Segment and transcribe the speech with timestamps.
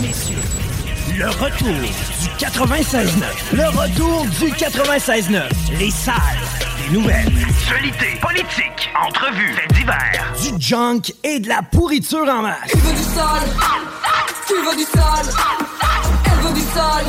[0.00, 0.36] Messieurs,
[1.18, 3.06] le retour du 96.9.
[3.52, 5.42] Le retour du 96.9.
[5.78, 6.14] Les salles
[6.78, 7.26] des nouvelles.
[7.48, 10.32] Actualité, politique, entrevues, faits divers.
[10.42, 12.70] Du junk et de la pourriture en masse.
[12.70, 13.48] Tu veux du sale
[14.46, 15.34] Tu veux du sale
[16.24, 17.06] Elle veut du sale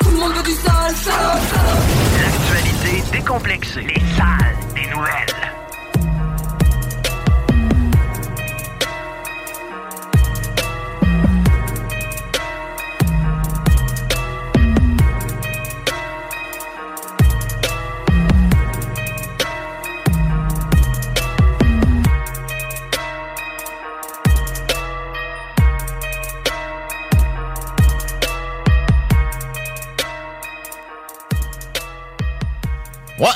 [0.00, 2.22] Tout le monde veut du sale, sale, sale.
[2.22, 3.82] L'actualité décomplexée.
[3.82, 5.31] Les salles des nouvelles.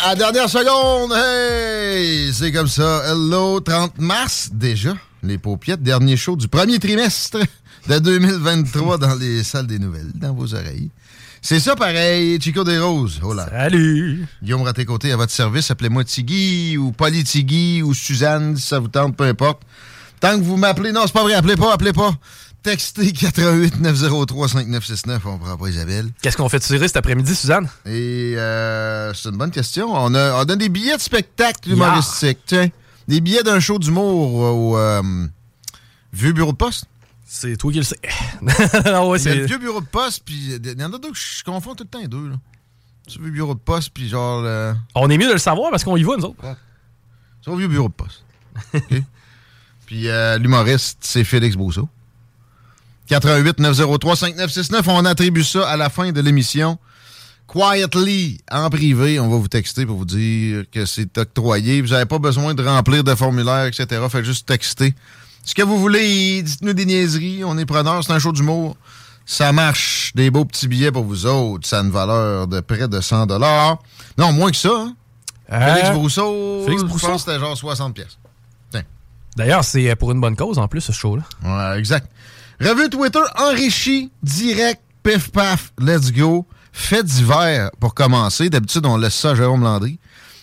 [0.06, 2.32] À la dernière seconde, hey!
[2.32, 3.02] C'est comme ça.
[3.06, 4.94] Hello, 30 mars déjà.
[5.24, 7.38] Les paupiettes, dernier show du premier trimestre
[7.88, 10.90] de 2023 dans les salles des nouvelles, dans vos oreilles.
[11.42, 13.18] C'est ça pareil, Chico des Roses.
[13.24, 13.48] Oh là.
[13.50, 14.24] Salut!
[14.40, 15.72] Guillaume Raté-Côté à votre service.
[15.72, 19.62] Appelez-moi Tigui ou Polly Tigui ou Suzanne si ça vous tente, peu importe.
[20.20, 22.14] Tant que vous m'appelez, non, c'est pas vrai, appelez pas, appelez pas.
[22.66, 26.10] Textez 88 903 5969, on prend pas Isabelle.
[26.20, 27.68] Qu'est-ce qu'on fait tirer cet après-midi, Suzanne?
[27.84, 29.94] Et euh, c'est une bonne question.
[29.94, 32.40] On a, on a des billets de spectacle humoristique.
[32.44, 32.66] Tiens,
[33.06, 35.00] des billets d'un show d'humour au euh,
[36.12, 36.86] Vieux Bureau de Poste.
[37.24, 38.00] C'est toi qui le sais.
[38.84, 39.46] non, ouais, Il y a le.
[39.46, 41.88] Vieux Bureau de Poste, puis il y en a deux que je confonds tout le
[41.88, 42.30] temps les deux.
[42.30, 42.36] Là.
[43.16, 44.44] Le Vieux Bureau de Poste, puis genre...
[44.96, 46.56] On est mieux de le savoir parce qu'on y va, nous autres.
[47.44, 48.24] C'est au Vieux Bureau de Poste.
[49.86, 51.88] Puis euh, l'humoriste, c'est Félix Brousseau.
[53.08, 54.88] 88 903 5969.
[54.88, 56.78] On attribue ça à la fin de l'émission.
[57.46, 61.80] Quietly, en privé, on va vous texter pour vous dire que c'est octroyé.
[61.80, 64.02] Vous n'avez pas besoin de remplir de formulaire, etc.
[64.10, 64.94] Faites juste texter.
[65.44, 67.44] Ce que vous voulez, dites-nous des niaiseries.
[67.44, 68.76] On est preneurs, c'est un show d'humour.
[69.24, 70.10] Ça marche.
[70.16, 71.66] Des beaux petits billets pour vous autres.
[71.68, 73.26] Ça a une valeur de près de 100
[74.18, 74.70] Non, moins que ça.
[74.74, 74.94] hein?
[75.48, 77.06] Félix Euh, Brousseau, Félix Brousseau?
[77.06, 78.18] pense que c'était genre 60 pièces.
[79.36, 81.22] D'ailleurs, c'est pour une bonne cause en plus, ce show-là.
[81.44, 82.10] Ouais, exact.
[82.60, 86.46] Revue Twitter enrichi, direct, pif paf, let's go.
[86.72, 88.50] Fait divers pour commencer.
[88.50, 89.98] D'habitude, on laisse ça à Jérôme Landry.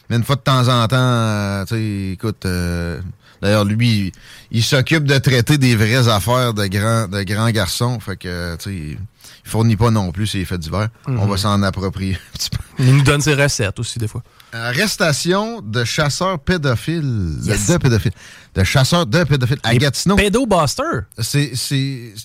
[0.10, 3.00] Mais une fois de temps en temps, euh, tu sais, écoute, euh,
[3.42, 4.12] d'ailleurs, lui,
[4.52, 8.00] il, s'occupe de traiter des vraies affaires de grands de grands garçons.
[8.00, 8.98] Fait que, tu
[9.46, 10.90] il fournit pas non plus ses faits divers.
[11.08, 12.58] On va s'en approprier un petit peu.
[12.80, 14.24] Il nous donne ses recettes aussi, des fois.
[14.52, 17.38] Arrestation de chasseurs pédophiles.
[17.44, 17.68] Yes.
[17.70, 18.12] De pédophiles.
[18.56, 20.16] De chasseurs de pédophiles à Gatineau.
[20.16, 20.84] Pédobuster.
[21.20, 21.52] C'est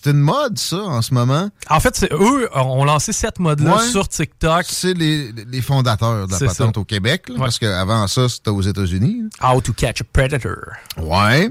[0.06, 1.50] une mode, ça, en ce moment.
[1.70, 3.90] En fait, c'est eux ont lancé cette mode-là Ouais.
[3.90, 4.64] sur TikTok.
[4.68, 6.80] C'est les, les fondateurs de la patente ça.
[6.80, 7.40] au Québec, là, Ouais.
[7.40, 9.22] parce qu'avant ça, c'était aux États-Unis.
[9.42, 10.56] How to catch a predator.
[10.98, 11.50] Ouais.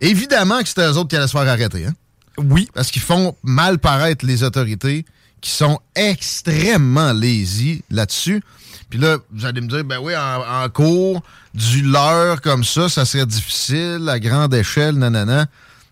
[0.00, 1.86] Évidemment que c'était eux autres qui allaient se faire arrêter.
[1.86, 1.92] Hein?
[2.38, 2.68] Oui.
[2.74, 5.04] Parce qu'ils font mal paraître les autorités
[5.40, 8.42] qui sont extrêmement lazy là-dessus.
[8.90, 11.22] Puis là, vous allez me dire, ben oui, en, cours,
[11.54, 15.46] du leurre comme ça, ça serait difficile à grande échelle, nanana.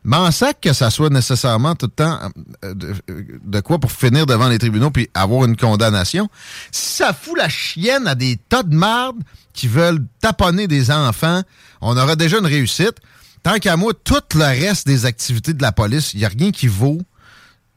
[0.04, 2.19] Mais en sac que ça soit nécessairement tout le temps
[2.65, 2.94] euh, de,
[3.43, 6.28] de quoi pour finir devant les tribunaux puis avoir une condamnation.
[6.71, 9.16] Si ça fout la chienne à des tas de marde
[9.54, 11.43] qui veulent taponner des enfants,
[11.81, 12.97] on aura déjà une réussite.
[13.44, 16.50] Tant qu'à moi, tout le reste des activités de la police, il n'y a rien
[16.50, 16.99] qui vaut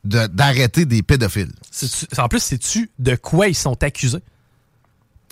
[0.03, 1.51] de- d'arrêter des pédophiles.
[2.17, 4.23] En plus, sais-tu de quoi ils sont accusés?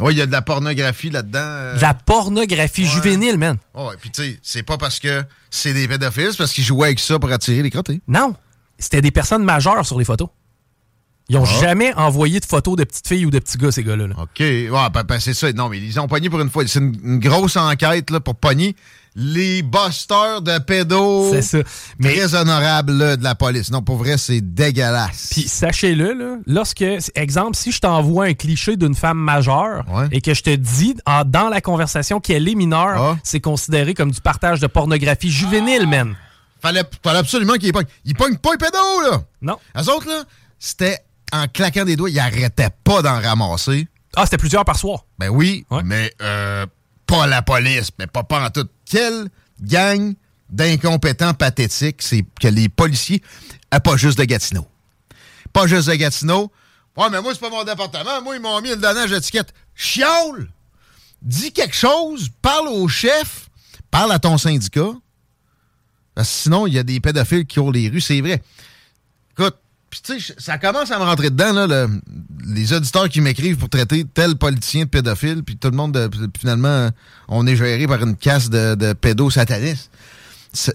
[0.02, 1.40] Oui, il y a de la pornographie là-dedans.
[1.40, 1.76] euh.
[1.78, 3.58] De La pornographie juvénile, man.
[3.74, 6.88] Ouais, puis tu sais, c'est pas parce que c'est des pédophiles, c'est parce qu'ils jouaient
[6.88, 8.02] avec ça pour attirer les crottés.
[8.08, 8.36] Non.
[8.78, 10.28] C'était des personnes majeures sur les photos.
[11.30, 11.60] Ils ont Ah.
[11.62, 14.08] jamais envoyé de photos de petites filles ou de petits gars, ces gars-là.
[14.08, 14.16] là.
[14.22, 14.40] OK.
[14.42, 15.52] Ouais, ben, ben, c'est ça.
[15.54, 16.68] Non, mais ils ont pogné pour une fois.
[16.68, 18.76] C'est une, une grosse enquête là, pour pogner
[19.16, 21.30] les busters de pédos.
[21.32, 21.58] C'est ça.
[22.00, 23.72] Mais Très honorables là, de la police.
[23.72, 25.30] Non, pour vrai, c'est dégueulasse.
[25.32, 26.84] Puis sachez-le, là, lorsque,
[27.16, 30.08] exemple, si je t'envoie un cliché d'une femme majeure Ouais.
[30.12, 33.18] et que je te dis en- dans la conversation qu'elle est mineure, Ah.
[33.24, 36.16] c'est considéré comme du partage de pornographie juvénile, man.
[36.62, 37.86] Fallait, fallait absolument qu'ils pognent.
[38.06, 39.22] Ils pognent pas les pédos, là.
[39.42, 39.58] Non.
[39.78, 40.24] Eux autres, là,
[40.60, 41.00] c'était
[41.32, 43.88] en claquant des doigts, ils arrêtaient pas d'en ramasser.
[44.16, 45.06] Ah, c'était plusieurs par soir.
[45.20, 45.82] Ben oui, Ouais.
[45.86, 46.66] mais euh,
[47.06, 48.68] pas la police, mais pas, pas en tout.
[48.86, 49.30] Quelle
[49.62, 50.14] gang
[50.50, 53.22] d'incompétents pathétiques, c'est que les policiers,
[53.72, 54.68] ah, pas juste de Gatineau.
[55.52, 56.52] Pas juste de Gatineau.
[56.96, 58.22] Ouais, mais moi, c'est pas mon département.
[58.22, 59.54] Moi, ils m'ont mis le donnage d'étiquette.
[59.76, 60.50] Chiole!
[61.22, 63.50] Dis quelque chose, parle au chef,
[63.90, 64.94] parle à ton syndicat.
[66.14, 68.42] Parce que sinon, il y a des pédophiles qui ont les rues, c'est vrai.
[69.96, 72.02] Puis tu sais, ça commence à me rentrer dedans, là, le-
[72.48, 76.10] les auditeurs qui m'écrivent pour traiter tel politicien de pédophile, puis tout le monde, de-
[76.38, 76.90] finalement,
[77.30, 79.90] on est géré par une casse de, de pédosatanistes.
[80.52, 80.74] Ça,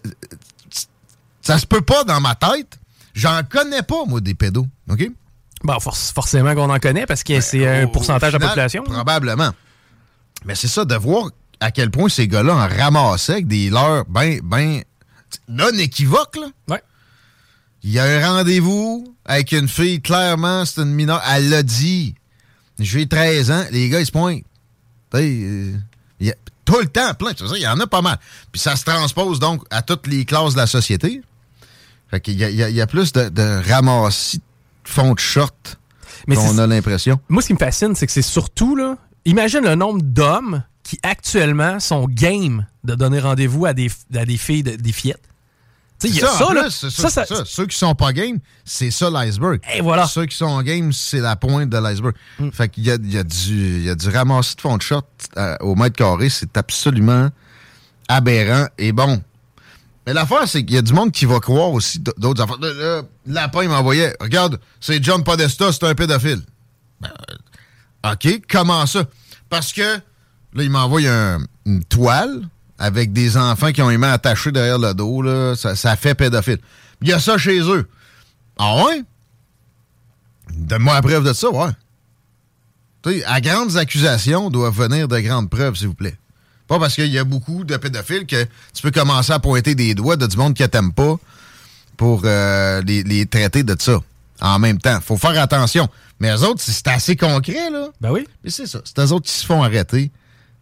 [1.42, 2.78] ça se peut pas dans ma tête.
[3.12, 5.10] J'en connais pas, moi, des pédos, OK?
[5.64, 8.46] Bon, forc- forcément qu'on en connaît parce que c'est un Ben, Au- pourcentage de la
[8.46, 8.82] population.
[8.84, 9.50] Probablement.
[10.46, 11.28] Mais c'est ça, de voir
[11.60, 14.80] à quel point ces gars-là en ramassaient avec des leurs ben, ben
[15.46, 16.46] non équivoques, là.
[16.68, 16.82] Ouais.
[17.82, 21.22] Il y a un rendez-vous avec une fille, clairement, c'est une mineure.
[21.32, 22.14] Elle l'a dit.
[22.78, 24.42] J'ai 13 ans, les gars, ils se pointent.
[25.14, 25.72] Euh,
[26.20, 26.34] il y a
[26.64, 27.32] tout le temps, plein.
[27.34, 28.18] Tu sais, Il y en a pas mal.
[28.52, 31.20] Puis ça se transpose donc à toutes les classes de la société.
[32.10, 34.42] Fait qu'il y y a- il y a plus de, de ramassis de
[34.88, 35.78] fond de short
[36.36, 37.20] qu'on a l'impression.
[37.28, 40.98] Moi, ce qui me fascine, c'est que c'est surtout, là, imagine le nombre d'hommes qui
[41.02, 45.22] actuellement sont game de donner rendez-vous à des, à des filles, de- des fillettes.
[46.02, 46.62] Il y a Ça, ça, en là.
[46.62, 47.24] plus, Ça, ça.
[47.44, 49.60] Ceux qui sont pas game, c'est ça l'iceberg.
[49.74, 50.06] Et voilà.
[50.06, 52.14] Ceux qui sont game, c'est la pointe de l'iceberg.
[52.38, 52.50] Mm.
[52.52, 54.82] Fait qu'il y a, il y, a du- y a du ramassis de fond de
[54.82, 55.02] shot
[55.36, 56.28] euh, au mètre carré.
[56.30, 57.28] C'est absolument
[58.08, 58.66] aberrant.
[58.78, 59.22] Et bon.
[60.06, 62.58] Mais l'affaire, c'est qu'il y a du monde qui va croire aussi d'autres affaires.
[62.60, 66.40] Là, là, Lapin il m'envoyait Regarde, c'est John Podesta, c'est un pédophile.
[67.00, 67.10] Ben,
[68.06, 69.04] euh, OK, comment ça?
[69.50, 72.42] Parce que là, il m'envoie un- une toile
[72.80, 75.22] avec des enfants qui ont les mains attachées derrière le dos.
[75.22, 75.54] Là.
[75.54, 76.58] Ça, ça fait pédophile.
[77.02, 77.88] Il y a ça chez eux.
[78.58, 79.02] Ah ouais?
[80.50, 81.70] Donne-moi la preuve de ça, ouais.
[83.02, 86.16] Tu sais, à grandes accusations doivent venir de grandes preuves, s'il vous plaît.
[86.66, 89.94] Pas parce qu'il y a beaucoup de pédophiles que tu peux commencer à pointer des
[89.94, 91.16] doigts de du monde que t'aimes pas
[91.96, 94.00] pour euh, les, les traiter de ça.
[94.40, 95.88] En même temps, faut faire attention.
[96.18, 97.88] Mais eux autres, c'est assez concret, là.
[98.00, 98.26] Ben oui.
[98.42, 98.80] Mais c'est ça.
[98.84, 100.10] C'est eux autres qui se font arrêter.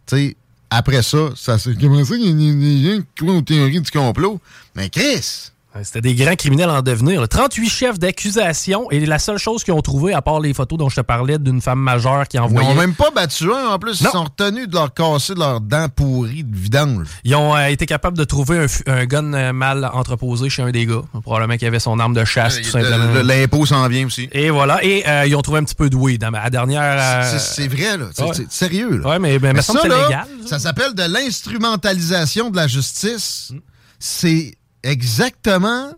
[0.06, 0.36] Tu sais,
[0.70, 4.40] après ça, ça c'est comment ça qu'il y a aux théories du complot?
[4.74, 5.50] Mais Chris!
[5.84, 7.20] C'était des grands criminels en devenir.
[7.20, 7.28] là.
[7.28, 10.88] 38 chefs d'accusation et la seule chose qu'ils ont trouvé, à part les photos dont
[10.88, 12.68] je te parlais d'une femme majeure qui Ils envoyait.
[12.68, 14.00] n'ont même pas battu un, en plus.
[14.02, 14.10] Non.
[14.10, 17.06] Ils sont retenus de leur casser de leurs dents pourries de vidange.
[17.22, 20.84] Ils ont euh, été capables de trouver un, gun euh, mal entreposé chez un des
[20.84, 21.02] gars.
[21.22, 23.12] Probablement qu'il avait son arme de chasse, tout simplement.
[23.12, 24.28] Le- le- L'impôt s'en vient aussi.
[24.32, 24.82] Et voilà.
[24.84, 26.24] Et euh, ils ont trouvé un petit peu de weed.
[26.24, 26.82] hein, À la dernière.
[26.82, 28.06] euh, C'est vrai, là.
[28.12, 28.30] C'est ouais.
[28.34, 29.10] c'est sérieux, là.
[29.10, 30.26] Ouais, mais, semble ça, c'est là, légal.
[30.46, 33.52] ça s'appelle de l'instrumentalisation de la justice.
[34.00, 35.92] C'est exactement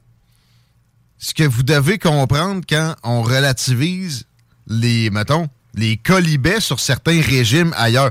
[1.18, 4.24] ce que vous devez comprendre quand on relativise
[4.66, 8.10] les, mettons, les colibets sur certains régimes ailleurs.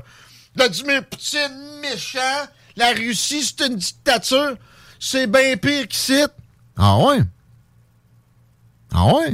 [0.56, 2.48] Vladimir Poutine, méchant.
[2.76, 4.56] La Russie, c'est une dictature.
[5.00, 6.24] C'est bien pire qu'ici.
[6.78, 7.20] Ah ouais?
[8.94, 9.34] Ah ouais?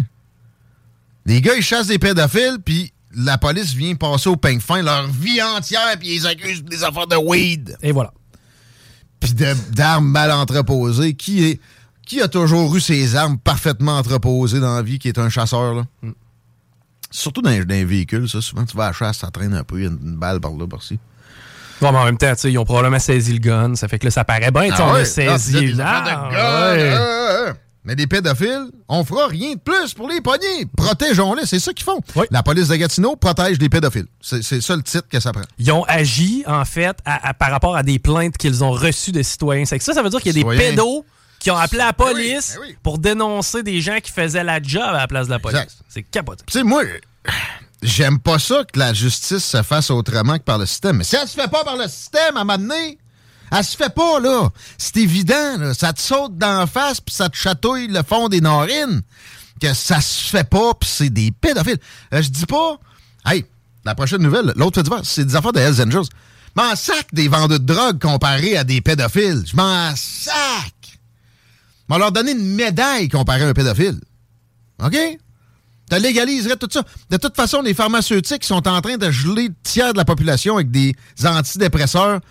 [1.25, 5.07] Les gars, ils chassent des pédophiles, puis la police vient passer au peigne fin leur
[5.07, 8.13] vie entière, puis ils accusent des affaires de weed, Et voilà.
[9.19, 9.33] Puis
[9.71, 11.13] d'armes mal entreposées.
[11.13, 11.59] Qui est
[12.05, 15.73] qui a toujours eu ses armes parfaitement entreposées dans la vie, qui est un chasseur,
[15.73, 15.85] là?
[17.09, 18.41] Surtout dans, les véhicules, ça.
[18.41, 20.15] Souvent, tu vas à la chasse, ça traîne un peu, il y a une, une
[20.15, 20.99] balle par là, par-ci.
[21.81, 23.75] Bon, mais en même temps, tu sais, ils ont probablement saisi le gun.
[23.75, 24.69] Ça fait que là, ça paraît bien.
[24.79, 24.99] on ouais?
[24.99, 30.65] a Ah, saisi là, Mais des pédophiles, on fera rien de plus pour les pogner.
[30.75, 31.99] Protégeons-les, c'est ça qu'ils font.
[32.15, 32.25] Oui.
[32.31, 34.07] La police de Gatineau protège les pédophiles.
[34.21, 35.43] C'est ça le titre que ça prend.
[35.59, 39.11] Ils ont agi, en fait, à- à- par rapport à des plaintes qu'ils ont reçues
[39.11, 39.65] de citoyens.
[39.65, 41.05] C'est que ça, ça veut dire qu'il y a des pédos
[41.39, 42.77] qui ont appelé la Ben oui, police ben oui.
[42.81, 45.77] pour dénoncer des gens qui faisaient la job à la place de la police.
[45.87, 46.43] C'est capoté.
[46.47, 46.81] Tu sais, moi,
[47.83, 50.97] j'aime pas ça que la justice se fasse autrement que par le système.
[50.97, 52.97] Mais si elle se fait pas par le système, à un moment donné,
[53.51, 54.49] elle se fait pas, là.
[54.77, 55.73] C'est évident, là.
[55.73, 59.01] Ça te saute d'en face, puis ça te chatouille le fond des narines.
[59.61, 61.79] Que ça se fait pas, puis c'est des pédophiles.
[62.13, 62.77] Euh, je dis pas...
[63.25, 63.45] Hey,
[63.85, 66.09] la prochaine nouvelle, l'autre fait divers, c'est des affaires de Hells Angels.
[66.55, 69.43] Je m'en sac des vendeurs de drogue comparés à des pédophiles.
[69.45, 70.73] Je m'en sac.
[71.87, 73.99] Va leur donner une médaille comparée à un pédophile.
[74.83, 74.97] OK?
[75.89, 76.83] Tu légaliserais tout ça.
[77.11, 80.55] De toute façon, les pharmaceutiques sont en train de geler le tiers de la population
[80.55, 82.21] avec des antidépresseurs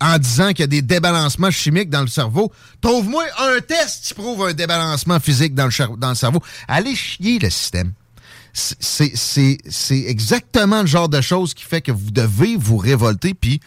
[0.00, 2.52] en disant qu'il y a des débalancements chimiques dans le cerveau.
[2.80, 6.42] Trouve-moi un test qui prouve un débalancement physique dans le, cerveau.
[6.68, 7.92] Allez chier le système.
[8.52, 13.60] C'est- exactement le genre de choses qui fait que vous devez vous révolter puis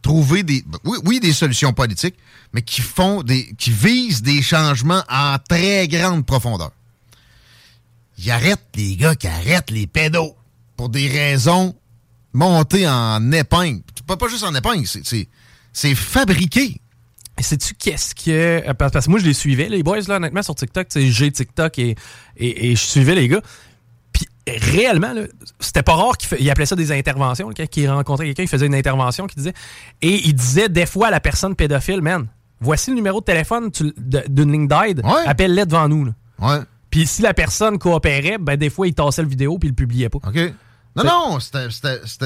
[0.00, 2.16] trouver des oui, oui, des solutions politiques,
[2.52, 6.72] mais qui font des qui visent des changements en très grande profondeur.
[8.18, 10.34] Ils arrêtent les gars qui arrêtent les pédos
[10.76, 11.74] pour des raisons
[12.32, 13.82] montées en épingle.
[14.06, 15.28] Pas, pas juste en épingle, c'est-
[15.72, 16.80] c'est fabriqué.
[17.40, 18.30] sais-tu qu'est-ce que.
[18.68, 20.88] euh, Parce que moi, je les suivais, les boys, là, honnêtement, sur TikTok.
[20.94, 21.96] J'ai TikTok et,
[22.36, 23.40] et, et je suivais les gars.
[24.12, 25.22] Puis réellement, là,
[25.58, 27.50] c'était pas rare qu'il appelait ça des interventions.
[27.56, 29.54] Quand il rencontrait quelqu'un, il faisait une intervention qu'il disait.
[30.02, 32.26] Et il disait des fois à la personne pédophile, man,
[32.60, 33.70] voici le numéro de téléphone
[34.28, 35.26] d'une ligne d'aide, Ouais.
[35.26, 36.04] appelle-les devant nous.
[36.04, 36.12] là.
[36.38, 36.58] Ouais.
[36.90, 39.76] Puis si la personne coopérait, ben des fois, il tassait le vidéo puis il le
[39.76, 40.18] publiait pas.
[40.18, 40.52] OK.
[40.94, 41.68] Non, non, c'était-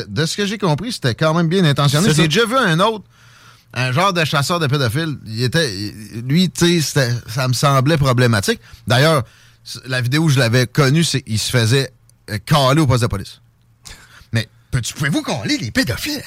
[0.09, 2.13] de ce que j'ai compris, c'était quand même bien intentionné.
[2.13, 3.05] J'ai déjà vu un autre,
[3.77, 5.19] un genre de chasseur de pédophile.
[5.27, 8.61] Il était, il- lui, tu sais, ça me semblait problématique.
[8.87, 9.23] D'ailleurs,
[9.87, 11.93] la vidéo où je l'avais connu, c'est qu'il se faisait
[12.31, 13.41] euh, caler au poste de police.
[14.33, 16.23] Mais peux-tu- pouvez-vous caler les pédophiles?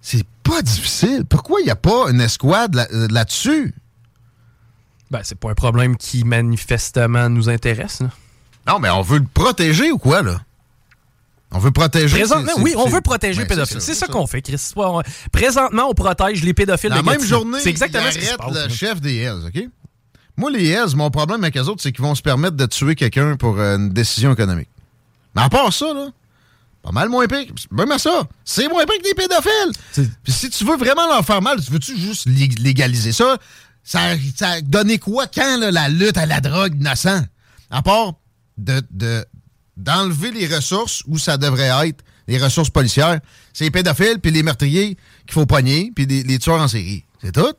[0.00, 1.24] C'est pas difficile.
[1.28, 3.74] Pourquoi il n'y a pas une escouade là- euh, là-dessus?
[5.10, 8.00] Ben, c'est pas un problème qui manifestement nous intéresse.
[8.00, 8.10] là.
[8.66, 10.40] non, mais on veut le protéger ou quoi, là?
[11.50, 12.14] On veut protéger.
[12.18, 13.80] Présentement, oui, on veut protéger Ben, les pédophiles.
[13.80, 14.60] C'est ça, qu'on fait, Chris.
[15.32, 18.54] Présentement, on protège les pédophiles La même journée, C'est exactement ce qui se passe.
[18.54, 19.62] le chef des Hells, OK?
[20.36, 22.94] Moi, les Hells, mon problème avec eux autres, c'est qu'ils vont se permettre de tuer
[22.94, 24.68] quelqu'un pour euh, une décision économique.
[25.34, 26.08] Mais à part ça, là,
[26.82, 27.46] pas mal moins pire.
[27.72, 30.06] Même à ça, c'est moins pire que des pédophiles.
[30.22, 33.36] Puis si tu veux vraiment leur faire mal, tu veux-tu juste lég- légaliser ça?
[33.82, 34.00] Ça,
[34.36, 37.22] ça a donné quoi quand, là, la lutte à la drogue innocent?
[37.70, 38.12] À part
[38.58, 39.24] de, de-
[39.78, 43.20] d'enlever les ressources où ça devrait être, les ressources policières,
[43.54, 47.04] c'est les pédophiles puis les meurtriers qu'il faut pogner, puis les, les tueurs en série.
[47.22, 47.52] C'est tout?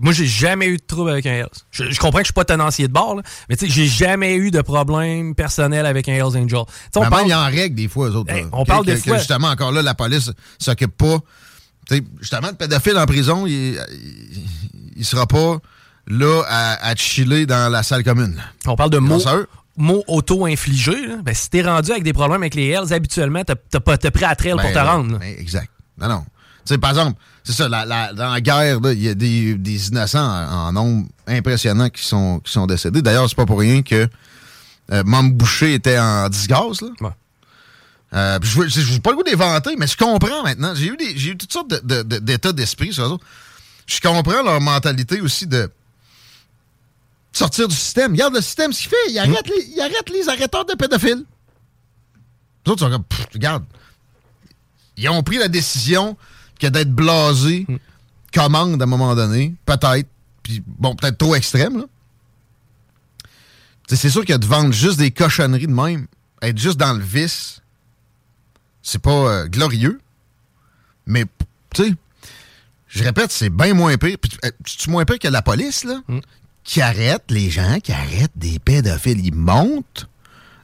[0.00, 1.48] Moi, j'ai jamais eu de trouble avec un Hells.
[1.70, 3.86] Je, je comprends que je suis pas tenancier de bord, là, mais tu sais, j'ai
[3.86, 6.58] jamais eu de problème personnel avec un Hells Angel.
[6.96, 8.30] On Mais parle- en règle des fois, eux autres.
[8.30, 8.48] Hey, là.
[8.52, 11.18] on Que- parle des que- que fois- justement, encore là, la police s'occupe pas.
[12.20, 14.46] Justement, le pédophile en prison, il, il,
[14.96, 15.58] il sera pas
[16.06, 18.40] là à, à chiller dans la salle commune.
[18.66, 19.18] On parle de mots,
[20.08, 21.06] Auto-infligés.
[21.06, 21.16] là.
[21.22, 24.52] Ben, si t'es rendu avec des problèmes avec les Hells, habituellement, t'as pris à trail
[24.52, 25.18] pour Ben, te rendre.
[25.18, 25.70] ben, exact.
[25.98, 26.24] Non, non.
[26.66, 29.54] Tu sais, par exemple, c'est ça, la- la- dans la guerre, il y a des,
[29.54, 33.00] des innocents en, en nombre impressionnant qui sont, qui sont décédés.
[33.02, 34.08] D'ailleurs, c'est pas pour rien que
[34.92, 36.82] euh, Boucher était en disgrâce.
[36.82, 36.88] Là.
[37.00, 37.10] Ouais.
[38.12, 40.74] Euh, je n'ai pas le goût d'éventer, mais je comprends maintenant.
[40.74, 43.24] J'ai eu, des, eu toutes sortes de- de- de- d'états d'esprit sur eux autres.
[43.86, 45.70] Je comprends leur mentalité aussi de
[47.32, 48.12] sortir du système.
[48.12, 49.10] Regarde le système, ce qu'il fait.
[49.10, 51.24] Il arrête, les, il arrête les arrêteurs de pédophiles.
[52.66, 53.64] Les autres sont comme, Pff, regarde,
[54.96, 56.16] ils ont pris la décision
[56.58, 57.66] que d'être blasés
[58.34, 60.08] commande à un moment donné, peut-être,
[60.42, 61.84] puis bon, peut-être trop extrême, là.
[63.88, 66.06] C'est sûr que de vendre juste des cochonneries de même,
[66.42, 67.60] être juste dans le vice,
[68.82, 70.00] c'est pas euh, glorieux,
[71.06, 71.24] mais,
[71.74, 71.94] tu sais,
[72.86, 74.16] je répète, c'est bien moins pire.
[74.20, 76.02] Puis, euh, C'est moins pire que la police, là,
[76.64, 79.24] qui arrête les gens, qui arrêtent des pédophiles.
[79.24, 80.08] Ils montent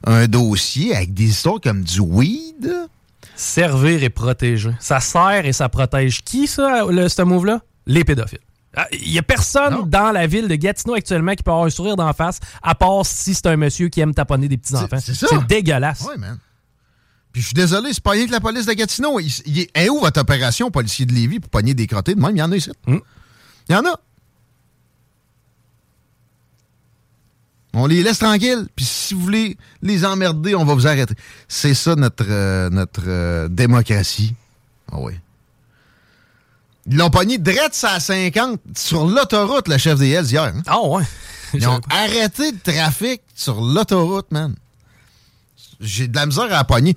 [0.05, 2.71] un dossier avec des histoires comme du weed.
[3.35, 4.71] Servir et protéger.
[4.79, 7.61] Ça sert et ça protège qui, ça, le, ce move-là?
[7.85, 8.39] Les pédophiles.
[9.01, 9.85] Il n'y a personne Non.
[9.87, 13.05] dans la ville de Gatineau actuellement qui peut avoir un sourire d'en face, à part
[13.05, 14.99] si c'est un monsieur qui aime taponner des petits-enfants.
[14.99, 15.27] C'est- c'est ça.
[15.29, 16.01] C'est dégueulasse.
[16.03, 16.37] Ouais, man.
[17.31, 19.19] Puis je suis désolé, c'est pas rien que la police de Gatineau.
[19.19, 22.19] Il, il est est où votre opération, policier de Lévis, pour pogner des crottés de
[22.21, 22.35] même?
[22.35, 22.71] Il y en a ici.
[22.85, 22.97] Mm.
[23.69, 23.99] Il y en a.
[27.79, 28.67] On les laisse tranquilles.
[28.75, 31.13] Puis si vous voulez les emmerder, on va vous arrêter.
[31.47, 34.33] C'est ça notre, euh, notre euh, démocratie.
[34.91, 35.13] Ah oui.
[36.89, 40.43] Ils l'ont pogné direct à 50 sur l'autoroute, le chef des Hells, hier.
[40.43, 40.61] hein.
[40.65, 41.03] Ah ouais.
[41.53, 44.55] Ils ont arrêté le trafic sur l'autoroute, man.
[45.79, 46.93] J'ai de la misère à la pogner.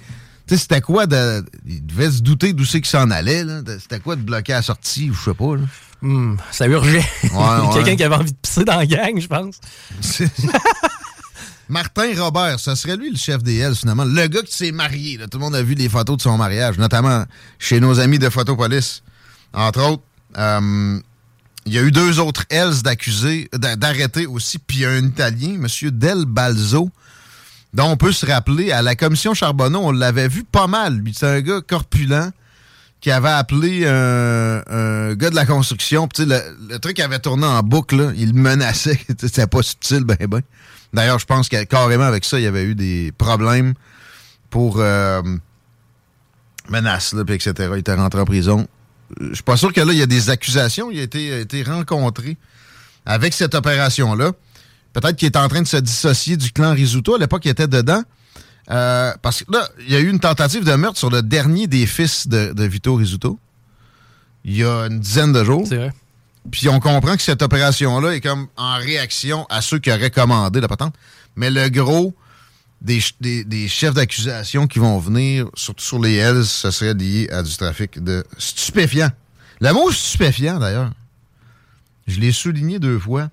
[0.47, 1.45] Tu sais, c'était quoi de.
[1.67, 3.61] Il devait se douter d'où c'est qu'il s'en allait, là.
[3.81, 5.63] C'était quoi de bloquer la sortie, ou je sais pas, là.
[6.03, 7.05] Hmm, ça urgeait.
[7.25, 7.75] ouais.
[7.75, 9.61] Quelqu'un qui avait envie de pisser dans la gang, je pense.
[11.69, 14.05] Martin Robert, ce serait lui le chef des Hells, finalement.
[14.05, 15.19] Le gars qui s'est marié.
[15.19, 15.29] là.
[15.29, 17.25] Tout le monde a vu les photos de son mariage, notamment
[17.59, 19.03] chez nos amis de Photopolis.
[19.53, 20.03] Entre autres,
[20.37, 20.99] euh,
[21.67, 25.67] il y a eu deux autres Hells d'accusés, d'a- d'arrêtés aussi, puis un Italien, M.
[25.93, 26.91] Del Balzo,
[27.73, 30.97] dont on peut se rappeler, à la commission Charbonneau, on l'avait vu pas mal.
[30.97, 32.33] Lui, c'est un gars corpulent
[33.01, 36.09] qui avait appelé un, un gars de la construction.
[36.19, 37.97] Le, le truc avait tourné en boucle.
[37.97, 38.13] là.
[38.17, 38.99] Il menaçait.
[39.19, 40.43] C'était pas subtil, ben ben.
[40.93, 43.75] D'ailleurs, je pense que carrément avec ça, il y avait eu des problèmes
[44.51, 45.23] pour euh,
[46.69, 47.53] menaces, là, etc.
[47.73, 48.67] Il était rentré en prison.
[49.21, 50.91] Je suis pas sûr que là, il y a des accusations.
[50.91, 52.37] Il a été, a été rencontré
[53.07, 54.33] avec cette opération-là.
[54.93, 57.15] Peut-être qu'il est en train de se dissocier du clan Risuto.
[57.15, 58.03] À l'époque, il était dedans.
[58.71, 61.67] Euh, parce que là, il y a eu une tentative de meurtre sur le dernier
[61.67, 63.39] des fils de, de Vito Rizzuto.
[64.45, 65.67] Il y a une dizaine de jours.
[65.69, 65.93] C'est vrai.
[66.51, 70.61] Puis on comprend que cette opération-là est comme en réaction à ceux qui auraient commandé
[70.61, 70.95] la patente.
[71.37, 72.15] Mais le gros
[72.81, 77.29] des, des- des chefs d'accusation qui vont venir, surtout sur les Hells, ce serait lié
[77.31, 79.11] à du trafic de stupéfiants.
[79.61, 80.91] Le mot stupéfiant, d'ailleurs.
[82.07, 83.29] Je l'ai souligné deux fois.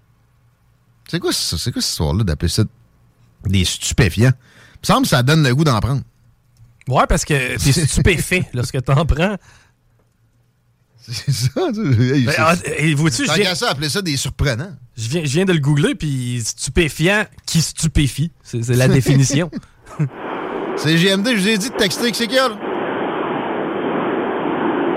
[1.07, 1.57] C'est quoi ça?
[1.57, 2.63] C'est quoi cette histoire-là d'appeler ça
[3.45, 4.33] des stupéfiants?
[4.77, 6.01] Il me semble que ça donne le goût d'en prendre.
[6.87, 9.35] Ouais, parce que t'es stupéfait lorsque t'en prends.
[11.09, 11.61] C'est ça.
[11.73, 11.81] tu-
[12.25, 14.71] Ben, c'est- ah, et vois-tu, je viens, ça, appeler ça des surprenants.
[14.97, 18.31] je viens- je viens de le googler, puis stupéfiant qui stupéfie.
[18.43, 19.49] C'est la définition.
[20.77, 22.37] C'est JMD, je vous ai dit de texter que c'est qu'il.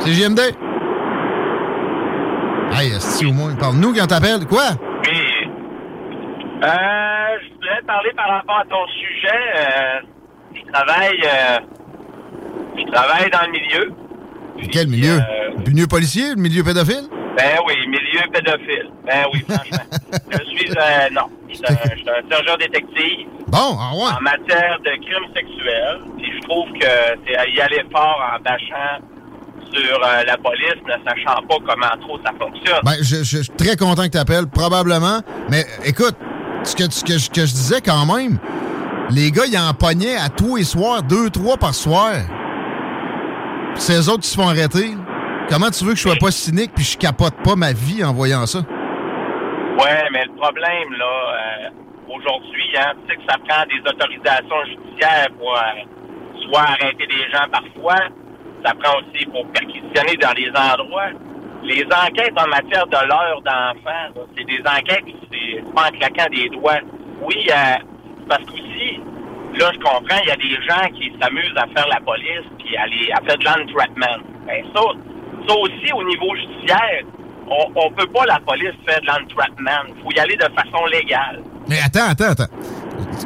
[0.01, 0.41] C'est JMD.
[2.73, 4.47] Hey, si au moins, parle-nous quand t'appelles.
[4.47, 4.63] Quoi?
[6.63, 6.67] Euh,
[7.43, 9.41] je voulais parler par rapport à ton sujet.
[9.57, 10.01] Euh,
[10.55, 11.59] je travaille, euh,
[12.77, 13.93] je travaille dans le milieu.
[14.73, 15.15] Quel milieu?
[15.19, 16.31] euh, Le milieu policier?
[16.35, 17.09] Le milieu pédophile?
[17.37, 18.91] Ben oui, milieu pédophile.
[19.07, 19.85] Ben oui, franchement.
[20.31, 24.13] je suis, euh, non, je suis un, un sergent détective Bon, ah ouais.
[24.19, 26.01] en matière de crimes sexuels.
[26.19, 26.87] Puis je trouve que
[27.27, 29.01] c'est à y aller fort en bâchant
[29.73, 32.81] sur euh, la police, ne sachant pas comment trop ça fonctionne.
[32.85, 35.21] Ben, je, je- je suis très content que t'appelles, probablement.
[35.49, 36.17] Mais écoute,
[36.65, 38.39] ce que, ce que, je- que je disais quand même,
[39.11, 42.13] les gars, ils en pognaient à tous les soirs, deux, trois par soir.
[43.75, 44.95] Puis ces autres qui se font arrêter.
[45.49, 48.13] Comment tu veux que je sois pas cynique puis je capote pas ma vie en
[48.13, 48.61] voyant ça?
[48.61, 51.71] Ouais, mais le problème, là, euh,
[52.15, 57.31] aujourd'hui, hein, tu sais que ça prend des autorisations judiciaires pour euh, soit arrêter des
[57.33, 57.97] gens parfois,
[58.65, 61.11] ça prend aussi pour perquisitionner dans les endroits.
[61.63, 66.31] Les enquêtes en matière de l'heure d'enfant, c'est des enquêtes qui c'est pas en claquant
[66.31, 66.81] des doigts.
[67.23, 67.77] Oui, euh,
[68.29, 69.01] parce qu'aussi,
[69.59, 72.77] là, je comprends, il y a des gens qui s'amusent à faire la police puis
[72.77, 74.25] à, les, à faire de l'entrapment.
[74.47, 74.81] Ben ça,
[75.49, 77.03] ça aussi, au niveau judiciaire,
[77.51, 79.95] on, on peut pas, la police, faire de l'entrapment.
[79.95, 81.43] Il faut y aller de façon légale.
[81.69, 82.55] Mais attends, attends, attends.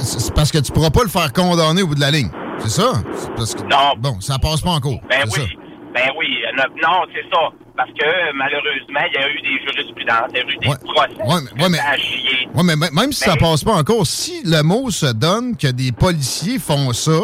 [0.01, 2.31] C'est parce que tu pourras pas le faire condamner au bout de la ligne.
[2.59, 2.93] C'est ça?
[3.37, 3.95] Parce que, Non.
[3.99, 5.01] Bon, ça passe pas en cours.
[5.09, 5.57] Ben oui.
[5.95, 6.27] Ben oui.
[6.47, 7.51] euh, Non, c'est ça.
[7.77, 10.69] Parce que, euh, malheureusement, il y a eu des jurisprudences, il y a eu des
[10.69, 10.77] Ouais.
[10.85, 11.23] procès.
[11.25, 12.49] Ouais, mais- ouais, mais- a chié.
[12.55, 15.69] Ouais, mais même si ça Ben- passe pas encore, si le mot se donne que
[15.69, 17.21] des policiers font ça,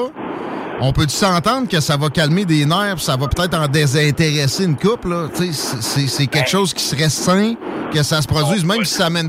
[0.80, 4.76] on peut s'entendre que ça va calmer des nerfs, ça va peut-être en désintéresser une
[4.76, 5.28] couple, là?
[5.36, 7.54] Tu sais, c'est- quelque Ben- chose qui serait sain
[7.92, 9.28] que ça se produise, même si ça mène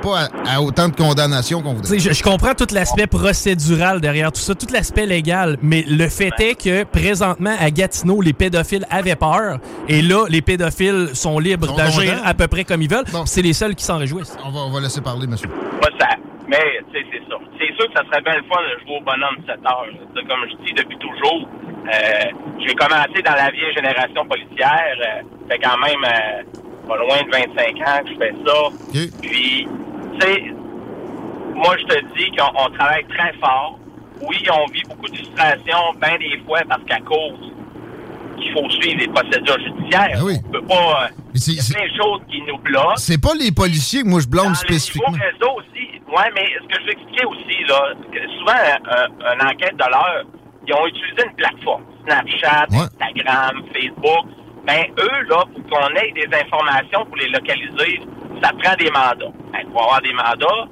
[0.00, 1.98] Pas à, à autant de condamnations qu'on voudrait.
[1.98, 6.32] je, je comprends tout l'aspect procédural derrière tout ça, tout l'aspect légal, mais le fait
[6.40, 11.76] est que présentement à Gatineau, les pédophiles avaient peur, et là, les pédophiles sont libres
[11.76, 13.04] d'agir à peu près comme ils veulent.
[13.12, 13.26] Bon.
[13.26, 14.36] C'est les seuls qui s'en réjouissent.
[14.44, 15.48] On va, on va laisser parler, monsieur.
[15.80, 16.08] Pas ça.
[16.48, 16.58] Mais,
[16.92, 17.36] tu sais, c'est ça.
[17.58, 19.86] C'est sûr que ça serait bien le fun de jouer au bonhomme 7 heures.
[20.14, 21.48] Comme je dis depuis toujours,
[21.86, 22.24] euh,
[22.66, 24.96] j'ai commencé dans la vieille génération policière.
[25.00, 26.42] Euh, fait quand même euh,
[26.86, 29.08] pas loin de 25 ans que je fais ça.
[29.22, 29.68] Puis,
[30.14, 30.42] tu sais,
[31.54, 33.78] moi, je te dis qu'on on travaille très fort.
[34.22, 37.52] Oui, on vit beaucoup de frustration, bien des fois, parce qu'à cause
[38.38, 40.10] qu'il faut suivre les procédures judiciaires.
[40.14, 40.34] Ben oui.
[40.48, 40.74] On peut pas...
[41.04, 42.96] euh, Il y a plein de choses qui nous bloquent.
[42.96, 45.12] C'est pas les policiers que moi je blâme spécifiquement.
[45.12, 45.88] les nouveaux réseaux aussi.
[46.08, 49.84] Ouais, mais ce que je veux expliquer aussi, là, que souvent, un- une enquête de
[49.90, 50.24] l'heure,
[50.66, 51.82] ils ont utilisé une plateforme.
[52.06, 52.78] Snapchat, Ouais.
[53.00, 54.26] Instagram, Facebook.
[54.66, 58.00] Ben, eux, là, pour qu'on ait des informations pour les localiser,
[58.42, 59.32] ça prend des mandats.
[59.52, 60.68] Ben, pour avoir des mandats,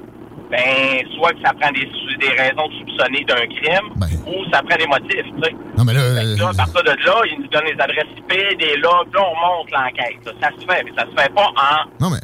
[0.51, 1.87] ben, soit que ça prend des,
[2.19, 4.07] des raisons de soupçonner d'un crime, Ben.
[4.27, 5.55] ou ça prend des motifs, tu sais.
[5.77, 8.59] Non, mais là, là, euh, à partir de là, ils nous donnent les adresses IP,
[8.59, 10.19] des logs, là, on monte l'enquête.
[10.41, 12.05] Ça se fait, mais ça se fait pas en...
[12.05, 12.19] non, mais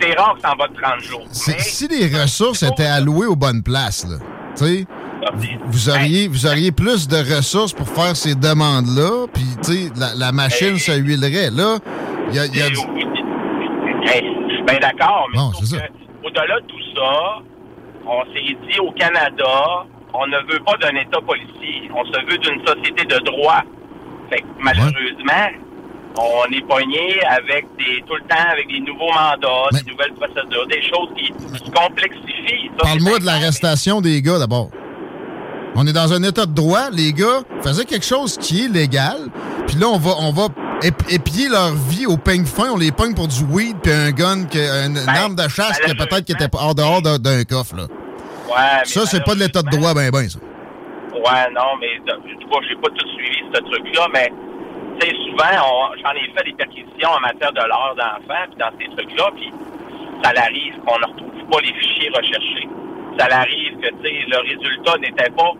[0.00, 1.24] C'est rare que ça en va de 30 jours.
[1.48, 4.16] Mais- si les ressources étaient allouées aux bonnes places, là,
[4.56, 4.86] tu sais,
[5.66, 10.14] vous auriez, vous auriez plus de ressources pour faire ces demandes-là, puis, tu sais, la,
[10.14, 11.50] la machine se huilerait.
[11.50, 11.78] Là,
[12.30, 12.68] il y a, y a
[14.66, 15.76] bien d'accord, mais ça.
[16.22, 17.42] au-delà de tout ça,
[18.06, 22.38] on s'est dit au Canada, on ne veut pas d'un État policier, on se veut
[22.38, 23.62] d'une société de droit.
[24.30, 25.50] Fait que malheureusement,
[26.16, 30.14] on est pogné avec des tout le temps avec des nouveaux mandats, Mais- des nouvelles
[30.14, 32.70] procédures, des choses qui se complexifient.
[32.78, 34.70] Ça, Parle-moi de l'arrestation des gars d'abord.
[35.76, 39.18] On est dans un état de droit, les gars faisaient quelque chose qui est légal,
[39.66, 40.46] puis là on va on va
[40.82, 44.10] ép- épier leur vie au peigne fin, on les pogne pour du weed puis un
[44.12, 47.02] gun, que, une, Ben, arme de chasse ben, qui peut-être qui était pas hors dehors
[47.02, 47.82] d'un- coffre là.
[47.84, 50.38] Ouais, mais Ça c'est pas de l'état de droit ben ben ça.
[51.12, 54.30] Ouais, non, mais tout cas, j'ai pas tout suivi ce truc-là, mais
[55.00, 58.70] tu sais, souvent, j'en ai fait des perquisitions en matière de l'heure d'enfant, puis dans
[58.78, 59.50] ces trucs-là, puis
[60.22, 62.68] ça arrive qu'on ne retrouve pas les fichiers recherchés.
[63.18, 65.52] Ça arrive que, tu sais, le résultat n'était pas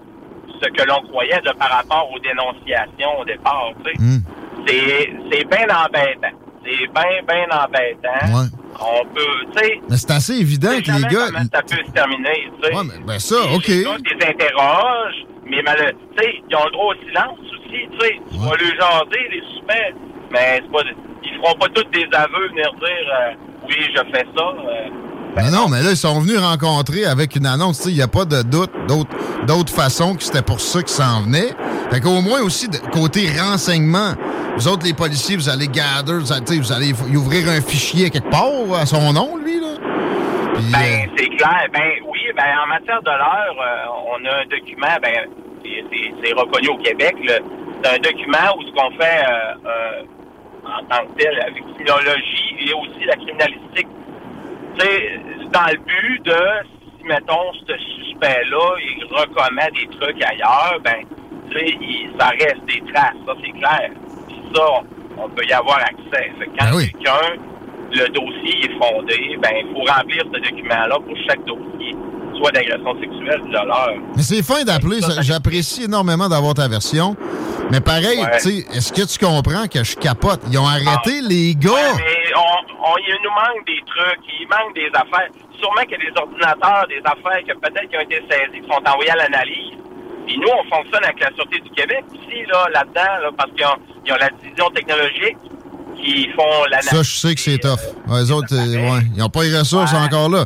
[0.60, 3.70] ce que l'on croyait de par rapport aux dénonciations au départ.
[3.98, 4.18] Hmm.
[4.66, 6.36] C'est, c'est bien embêtant.
[6.64, 8.38] C'est bien, bien embêtant.
[8.38, 8.46] Ouais.
[8.80, 9.20] On peut,
[9.56, 11.26] tu sais, Mais c'est assez évident que les gars.
[11.26, 12.74] comment ça peut se terminer, tu sais.
[12.74, 13.68] Ouais, mais ben ça, Les OK.
[13.68, 18.00] gars, les interroges, mais mal- tu sais, ils ont le droit au silence aussi, tu
[18.00, 18.20] sais.
[18.32, 19.94] Tu vas les jaser, les suspects,
[20.32, 20.82] mais c'est pas,
[21.22, 23.32] ils feront pas tous des aveux venir dire, euh,
[23.68, 24.44] oui, je fais ça.
[24.44, 24.88] euh.
[25.36, 27.84] Non, non, mais là, ils sont venus rencontrer avec une annonce.
[27.86, 28.70] Il n'y a pas de doute
[29.46, 31.50] d'autre façon que c'était pour ça qu'ils s'en venaient.
[31.90, 34.14] Fait qu'au moins aussi, de- côté renseignement,
[34.56, 38.10] vous autres, les policiers, vous allez gather, vous allez, vous allez y ouvrir un fichier
[38.10, 39.74] quelque part à son nom, lui, là.
[40.54, 41.66] Puis, Ben, euh, c'est clair.
[41.72, 45.26] Ben, oui, ben, en matière de l'heure, euh, on a un document, ben,
[45.64, 47.34] c'est- c'est c'est reconnu au Québec, là.
[47.82, 50.02] C'est un document où ce qu'on fait euh, euh,
[50.64, 53.88] en tant que tel, avec criminologie et aussi la criminalistique.
[54.78, 55.20] Sais,
[55.52, 56.40] dans le but de,
[56.98, 61.04] si, mettons, ce suspect-là, il recommet des trucs ailleurs, ben,
[61.50, 63.90] tu sais, il- ça reste des traces, ça, c'est clair.
[64.28, 64.62] Puis ça,
[65.16, 66.32] on, on peut y avoir accès.
[66.38, 66.90] Fait quand Ben oui.
[66.92, 67.36] quelqu'un,
[67.92, 71.94] le dossier est fondé, ben, il faut remplir ce document-là pour chaque dossier,
[72.38, 74.16] soit d'agression sexuelle de.
[74.16, 75.00] Mais c'est fin d'appeler.
[75.00, 77.16] ça- J'apprécie énormément d'avoir ta version.
[77.70, 78.38] Mais pareil, Ouais.
[78.42, 80.40] tu sais, est-ce que tu comprends que je capote?
[80.50, 81.70] Ils ont arrêté les gars.
[81.70, 85.28] Ouais, mais on, on- il nous manque des trucs, il manque des affaires.
[85.58, 88.68] Sûrement qu'il y a des ordinateurs, des affaires que peut-être qui ont été saisies, qui
[88.68, 89.78] sont envoyées à l'analyse.
[90.26, 93.64] Puis nous, on fonctionne avec la Sûreté du Québec aussi, là, là-dedans, là, parce qu'ils
[93.66, 95.36] ont, la division technologique
[95.96, 96.90] qui font l'analyse.
[96.90, 97.80] Ça, je sais que c'est tough.
[98.08, 100.44] Ouais, les autres, euh, ils n'ont pas les ressources encore là.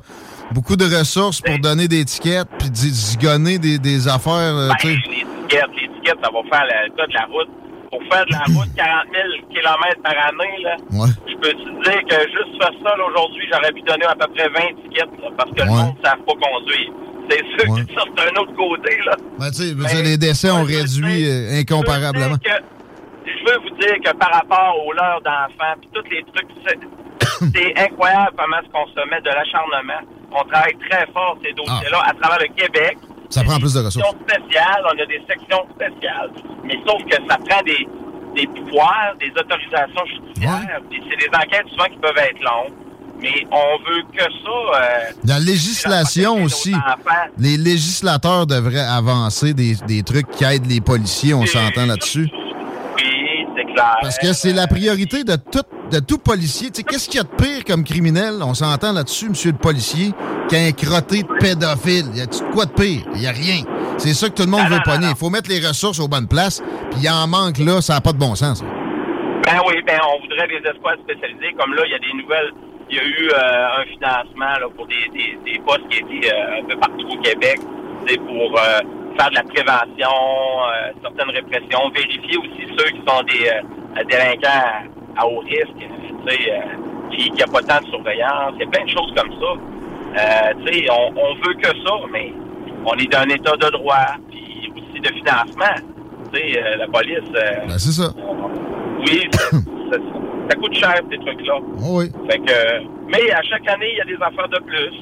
[0.53, 4.33] Beaucoup de ressources pour donner des étiquettes puis zi- zigonner des, des affaires.
[4.57, 7.49] euh, Ben, les étiquettes, les étiquettes, ça va faire le cas de la route.
[7.91, 11.09] Pour faire de la route 40 000 km par année, là, Ouais.
[11.29, 14.27] je peux te dire que juste faire ça, là, aujourd'hui, j'aurais pu donner à peu
[14.35, 16.91] près 20 étiquettes, là, parce que le monde ne savent pas conduire.
[17.31, 17.83] C'est sûr Ouais.
[17.85, 19.17] que ça, c'est un autre côté, là.
[19.39, 22.37] Ben, tu sais, les décès ont réduit euh, incomparablement.
[22.45, 26.79] Je veux, vous dire que par rapport aux leurs d'enfants, puis tous les trucs, c'est,
[27.55, 30.01] c'est incroyable comment est-ce qu'on se met de l'acharnement.
[30.31, 32.99] On travaille très fort ces dossiers-là à travers le Québec.
[33.03, 33.07] Ah.
[33.31, 34.07] Ça prend plus de ressources.
[34.07, 36.31] sections spéciales, on a des sections spéciales.
[36.65, 37.87] Mais sauf que ça prend des,
[38.41, 40.81] des pouvoirs, des autorisations judiciaires.
[40.91, 42.73] C'est des enquêtes souvent qui peuvent être longues.
[43.21, 44.81] Mais on veut que ça.
[44.81, 46.73] euh, La législation aussi.
[47.37, 52.29] Les législateurs devraient avancer des, des trucs qui aident les policiers, on s'entend là-dessus.
[52.97, 53.97] Oui, c'est clair.
[54.03, 56.71] Parce que c'est la priorité de tout, de tout policier.
[56.71, 58.35] Tu sais, qu'est-ce qu'il y a de pire comme criminel?
[58.43, 60.13] On s'entend là-dessus, monsieur le policier,
[60.49, 62.07] qu'un crotté de pédophile.
[62.15, 63.03] Y a-tu de quoi de pire?
[63.15, 63.63] Y a rien.
[63.97, 65.09] C'est ça que tout le monde Non, veut pogner.
[65.11, 68.01] Il faut mettre les ressources aux bonnes places, puis il en manque là, ça n'a
[68.01, 68.63] pas de bon sens.
[68.63, 71.55] Ben oui, ben on voudrait des escouades spécialisées.
[71.59, 72.53] Comme là, il y a des nouvelles.
[72.91, 76.33] Il y a eu euh, un financement là, pour des, des, des postes qui étaient
[76.33, 77.59] euh, un peu partout au Québec.
[78.07, 78.81] C'est pour euh,
[79.19, 85.27] faire de la prévention, euh, certaines répressions, vérifier aussi ceux qui sont des délinquants à
[85.27, 86.61] haut risque, tu sais, euh,
[87.11, 88.53] qui n'ont pas tant de surveillance.
[88.57, 89.51] Il y a plein de choses comme ça.
[90.21, 92.33] Euh, tu sais, on, on veut que ça, mais
[92.85, 95.75] on est dans un état de droit, puis aussi de financement.
[96.33, 97.19] Tu sais, euh, la police.
[97.35, 98.11] euh, Ben, c'est ça.
[99.01, 99.99] oui, ça, ça-
[100.51, 101.59] ça coûte cher, ces trucs-là.
[101.79, 102.07] Oh oui.
[102.31, 104.93] Fait que, mais à chaque année, il y a des affaires de plus.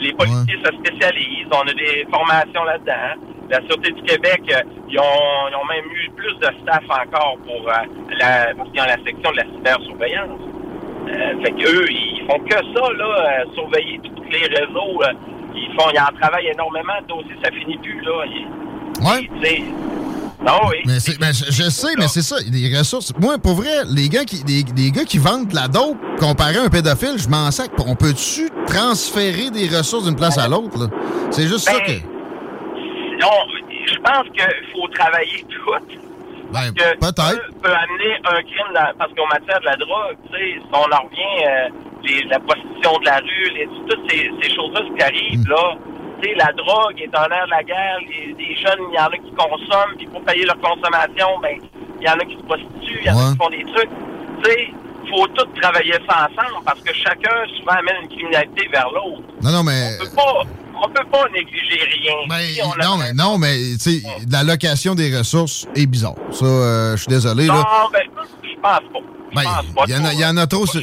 [0.00, 1.46] Les policiers se spécialisent.
[1.52, 3.22] On a des formations là-dedans.
[3.50, 7.36] La Sûreté du Québec, euh, ils, ont, ils ont même eu plus de staff encore
[7.46, 7.72] pour euh,
[8.18, 10.40] la, ont la section de la cybersurveillance.
[11.08, 15.00] Euh, fait qu'eux, ils font que ça, là, surveiller tous les réseaux.
[15.54, 17.36] ils font, ils en travaillent énormément de dossiers.
[17.44, 18.24] Ça finit plus, là.
[18.26, 18.46] Ils-
[19.04, 19.28] Ouais.
[19.42, 19.62] sais,
[20.44, 20.76] non, oui.
[20.86, 22.36] Mais c'est- ben, je, je sais, mais c'est ça.
[22.50, 23.12] Les ressources.
[23.20, 26.56] Moi, pour vrai, les gars qui, les, les gars qui vendent de la dope comparé
[26.56, 27.70] à un pédophile, je m'en sac.
[27.86, 30.78] On peut-tu transférer des ressources d'une place à l'autre?
[30.78, 30.86] là?
[31.30, 32.15] C'est juste ça Ben, que.
[33.26, 35.74] Non, je pense qu'il faut travailler tout.
[36.52, 37.60] Ben, que peut-être.
[37.60, 41.02] peut amener un crime parce qu'en matière de la drogue, tu sais, si on en
[41.02, 41.68] revient, euh,
[42.04, 45.50] les- la prostitution de la rue, les- toutes ces, ces choses-là ce qui arrivent, Mm.
[45.50, 45.74] là,
[46.22, 48.98] tu sais, la drogue est en air de la guerre, les, les jeunes, il y
[48.98, 51.58] en a qui consomment, puis pour payer leur consommation, ben,
[52.00, 53.90] il y en a qui se prostituent, il y en a qui font des trucs.
[54.44, 54.68] Tu sais,
[55.10, 59.22] faut tous travailler ça ensemble parce que chacun souvent amène une criminalité vers l'autre.
[59.42, 59.98] Non, non, mais.
[60.00, 60.42] On peut pas,
[60.82, 62.12] on peut pas négliger rien.
[62.28, 63.56] Ben, Si on a- non, mais non, mais
[64.30, 66.14] la location des ressources est bizarre.
[66.32, 67.46] Ça, euh, je suis désolé.
[67.46, 67.64] Non, Là.
[67.92, 68.02] ben,
[68.42, 68.82] je pense pas.
[69.30, 69.84] Je Ben, pense pas.
[69.88, 70.66] il y, en a- il y en a trop.
[70.66, 70.80] Sur-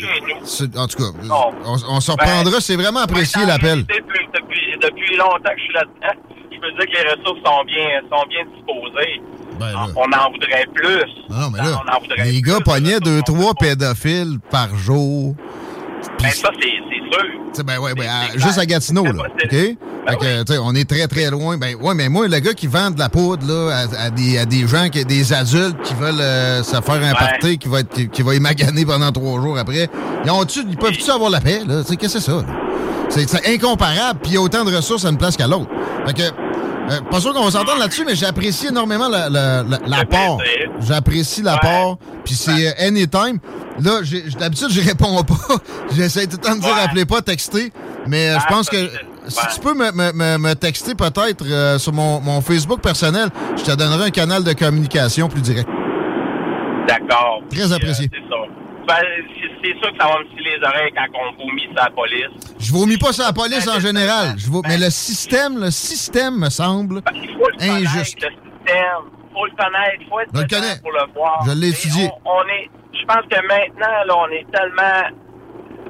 [0.78, 1.52] en tout cas, Non.
[1.66, 2.60] on, on s'en reprendra.
[2.60, 3.80] C'est vraiment apprécié l'appel.
[3.86, 7.64] Depuis, depuis, depuis longtemps que je suis là-dedans, je peux dire que les ressources sont
[7.66, 9.22] bien, sont bien disposées.
[9.60, 11.06] Ben, on en voudrait plus.
[11.30, 15.36] Non, mais là, On en voudrait les gars pognaient deux, trois pédophiles par jour.
[16.22, 16.68] Ben, ça, c'est
[17.14, 17.24] sûr.
[17.56, 19.24] tu ben ouais, ben, à- juste à Gatineau, Ben, là.
[19.28, 19.48] OK?
[19.52, 19.78] c'est-
[20.10, 21.58] Fait que, tu sais, on est très, très loin.
[21.58, 24.38] Ben, ouais, mais moi, le gars qui vend de la poudre, là, à, à des,
[24.38, 27.80] à des gens, qui, des adultes qui veulent euh, se faire un party, qui va
[27.80, 29.88] être, qui, qui va émaganer pendant trois jours après,
[30.26, 31.62] ils, ont ils peuvent-tu avoir la paix?
[31.88, 32.44] Tu qu'est-ce que c'est ça?
[33.10, 35.70] C'est c'est incomparable, puis il y a autant de ressources à une place qu'à l'autre.
[36.08, 36.24] Fait que,
[36.90, 40.42] euh, pas sûr qu'on va s'entendre là-dessus, mais j'apprécie énormément la- la- la- l'apport.
[40.82, 43.40] J'apprécie l'apport, puis c'est euh, anytime.
[43.80, 44.02] Là,
[44.40, 45.56] d'habitude, je réponds pas.
[45.96, 47.72] J'essaie tout le temps de dire appelez pas, textez.
[48.08, 48.90] Mais euh, je pense que
[49.28, 53.30] si tu peux me, me- me- me texter peut-être euh, sur mon, mon Facebook personnel,
[53.58, 55.68] je te donnerai un canal de communication plus direct.
[56.88, 57.42] D'accord.
[57.50, 58.10] Très apprécié.
[58.12, 58.36] c'est ça.
[58.88, 58.96] Ben,
[59.64, 62.28] c'est- sûr que ça va me filer les oreilles quand on vomit sur la police.
[62.60, 64.36] Je vomis pas sur la police en général.
[64.38, 68.22] Je vo- Ben, mais le système, le système me semble qu'il faut le connaître, injuste.
[68.22, 69.04] le système.
[69.30, 69.98] Il faut le connaître.
[70.02, 70.80] Il faut être Je le connais.
[70.82, 71.44] pour le voir.
[71.48, 72.10] Je l'ai étudié.
[72.26, 75.18] On, on est, je pense que maintenant, là, on est tellement...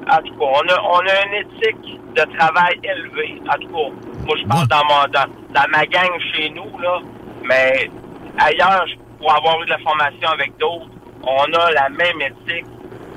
[0.06, 3.40] En tout cas, on a, on a une éthique de travail élevée.
[3.48, 7.00] En tout cas, moi, je parle dans, mon, dans, dans ma gang chez nous, là.
[7.44, 7.90] Mais
[8.38, 8.84] ailleurs,
[9.18, 10.88] pour avoir eu de la formation avec d'autres,
[11.22, 12.66] on a la même éthique.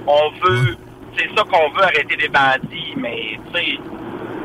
[0.07, 0.75] On veut...
[1.17, 2.93] C'est ça qu'on veut, arrêter des bandits.
[2.97, 3.65] Mais, tu sais,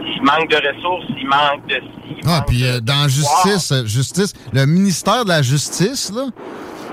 [0.04, 1.74] il manque de ressources, il manque de...
[1.74, 6.26] ci, Ah, puis euh, dans justice, euh, justice, le ministère de la Justice, là,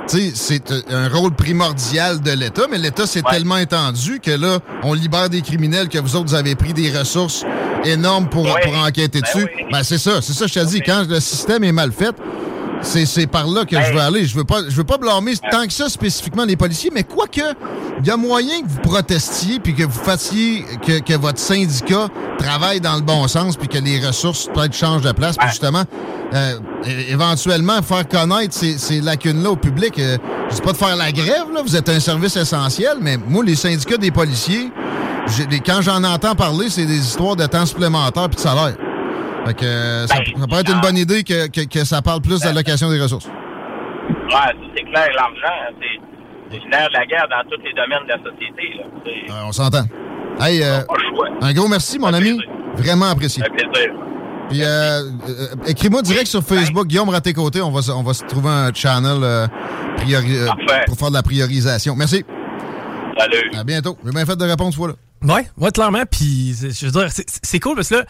[0.08, 3.32] c'est euh, un rôle primordial de l'État, mais l'État s'est Ouais.
[3.32, 7.46] tellement étendu que là, on libère des criminels que vous autres, avez pris des ressources
[7.86, 8.52] énormes pour, Oui.
[8.64, 9.48] pour enquêter Ben dessus.
[9.56, 9.66] oui.
[9.72, 10.82] Ben, c'est ça, c'est ça, je te dis.
[10.82, 12.16] Quand le système est mal fait,
[12.82, 14.26] c'est, c'est par là que je veux aller.
[14.26, 17.42] Je veux pas, je veux pas blâmer tant que ça spécifiquement les policiers, mais quoique,
[18.00, 22.08] il y a moyen que vous protestiez puis que vous fassiez que, que votre syndicat
[22.38, 25.38] travaille dans le bon sens puis que les ressources peut-être changent de place.
[25.38, 25.84] Puis justement,
[26.34, 26.60] euh,
[27.10, 29.98] éventuellement, faire connaître ces, ces lacunes-là au public.
[30.00, 30.18] Euh,
[30.50, 33.44] je dis pas de faire la grève, là, vous êtes un service essentiel, mais moi,
[33.44, 34.72] les syndicats des policiers,
[35.66, 38.76] quand j'en entends parler, c'est des histoires de temps supplémentaire puis de salaire.
[39.50, 42.22] Fait que ça, Ben, ça pourrait être une bonne idée que, que- que ça parle
[42.22, 43.26] plus d'allocation des ressources.
[43.26, 48.18] Ouais, c'est clair, l'argent, c'est nerf de la guerre dans tous les domaines de la
[48.18, 48.78] société.
[48.78, 49.34] Là.
[49.34, 49.84] Euh, on s'entend.
[50.40, 50.82] Hey, euh,
[51.42, 52.36] un gros merci, mon Un ami.
[52.38, 52.44] plaisir.
[52.76, 53.44] Vraiment apprécié.
[53.44, 53.92] Un plaisir.
[54.50, 54.68] Puis, euh,
[55.30, 57.62] euh, écris-moi direct sur Facebook, Guillaume à tes côtés.
[57.62, 59.48] On va, se- on va se trouver un channel euh,
[60.08, 60.48] euh,
[60.88, 61.96] pour faire de la priorisation.
[61.96, 62.24] Merci.
[63.18, 63.52] Salut.
[63.58, 63.98] À bientôt.
[64.06, 64.94] J'ai bien fait de répondre ce fois-là.
[65.24, 66.04] Ouais, ouais, clairement.
[66.10, 68.04] Puis, c'est- je veux dire, c'est- c'est cool parce que là,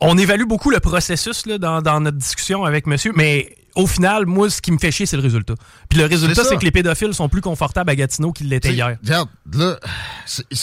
[0.00, 4.26] on évalue beaucoup le processus là, dans, dans notre discussion avec monsieur, mais au final,
[4.26, 5.54] moi, ce qui me fait chier, c'est le résultat.
[5.88, 8.96] Puis le résultat, c'est que les pédophiles sont plus confortables à Gatineau qu'ils l'étaient hier.
[9.02, 9.78] Regarde, là,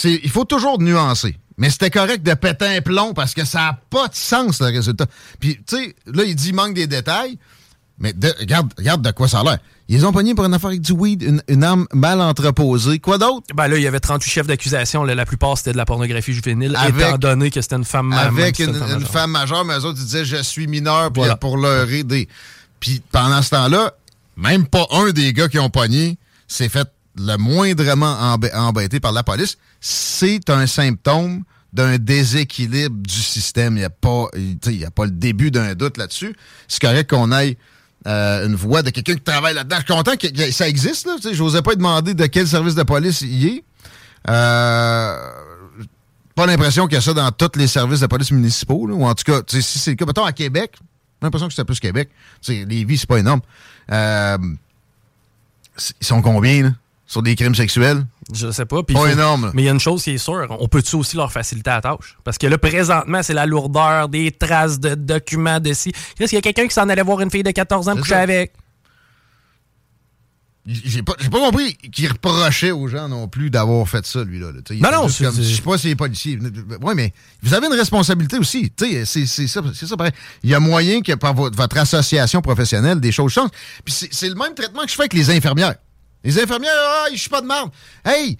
[0.02, 1.36] il faut toujours nuancer.
[1.56, 4.66] Mais c'était correct de péter un plomb parce que ça n'a pas de sens, le
[4.66, 5.06] résultat.
[5.38, 7.38] Puis, tu sais, là, il dit il manque des détails.
[7.98, 9.58] Mais de- regarde, regarde de quoi ça a l'air.
[9.88, 12.98] Ils ont pogné pour une affaire avec du weed, une, une arme mal entreposée.
[12.98, 13.46] Quoi d'autre?
[13.54, 15.04] Ben là, il y avait 38 chefs d'accusation.
[15.04, 18.24] La plupart, c'était de la pornographie juvénile, Avec- étant donné que c'était une femme ma-
[18.24, 19.00] même avec une, majeure.
[19.10, 21.36] femme majeure, mais eux autres, ils disaient je suis mineur Voilà.
[21.36, 22.28] pour leur aider.
[22.80, 23.92] Puis pendant ce temps-là,
[24.36, 29.12] même pas un des gars qui ont pogné s'est fait le moindrement embê- embêté par
[29.12, 29.56] la police.
[29.80, 33.76] C'est un symptôme d'un déséquilibre du système.
[33.76, 34.28] Il n'y a, pas-
[34.66, 36.34] y a pas le début d'un doute là-dessus.
[36.68, 37.56] C'est correct qu'on aille
[38.06, 39.76] euh, une voix de quelqu'un qui travaille là-dedans.
[39.76, 41.06] Je suis content que, ça existe.
[41.06, 41.34] Là, tu sais.
[41.34, 43.64] J'osais pas demander de quel service de police il est.
[44.28, 45.30] Euh,
[46.34, 49.04] pas l'impression qu'il y a ça dans tous les services de police municipaux, là, ou
[49.04, 51.80] en tout cas, si c'est le cas, mettons à Québec, j'ai l'impression que c'est plus
[51.80, 52.10] Québec.
[52.48, 53.40] Les vies, c'est pas énorme.
[53.90, 54.38] Euh,
[56.00, 56.70] ils sont combien, là,
[57.14, 58.04] sur des crimes sexuels?
[58.32, 58.82] Je sais pas.
[58.82, 59.50] Pas faut- énorme.
[59.54, 61.80] Mais il y a une chose qui est sûre, on peut-tu aussi leur faciliter la
[61.80, 62.16] tâche?
[62.24, 65.90] Parce que là, présentement, c'est la lourdeur des traces de documents de ci.
[66.18, 68.10] Est-ce qu'il y a quelqu'un qui s'en allait voir une fille de 14 ans coucher
[68.14, 68.20] ça.
[68.20, 68.52] avec?
[70.66, 74.46] J'ai pas, pas compris qu'il reprochait aux gens non plus d'avoir fait ça, lui-là.
[74.50, 74.60] là.
[74.80, 76.38] Non, non, c'est- Je sais pas si les policiers.
[76.80, 78.72] Oui, mais vous avez une responsabilité aussi.
[78.78, 80.12] C'est ça, c'est ça pareil.
[80.42, 83.50] Il y a moyen que par votre, votre association professionnelle, des choses changent.
[83.84, 85.74] Puis c'est le même traitement que je fais avec les infirmières.
[86.24, 87.70] Les infirmières, ah, je suis pas de marde.
[88.04, 88.38] Hey,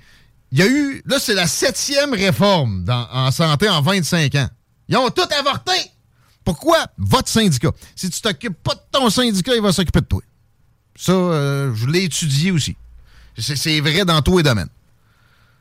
[0.50, 1.02] il y a eu.
[1.04, 4.48] Là, c'est la septième réforme en santé en 25 ans.
[4.88, 5.72] Ils ont tout avorté.
[6.44, 6.86] Pourquoi?
[6.98, 7.70] Votre syndicat.
[7.94, 10.22] Si tu t'occupes pas de ton syndicat, il va s'occuper de toi.
[10.96, 12.76] Ça, euh, je l'ai étudié aussi.
[13.36, 14.68] C'est vrai dans tous les domaines.